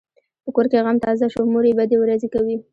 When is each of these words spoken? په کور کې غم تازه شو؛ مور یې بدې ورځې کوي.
په 0.43 0.49
کور 0.55 0.65
کې 0.71 0.77
غم 0.85 0.97
تازه 1.05 1.25
شو؛ 1.33 1.41
مور 1.51 1.65
یې 1.69 1.73
بدې 1.79 1.97
ورځې 1.99 2.27
کوي. 2.33 2.57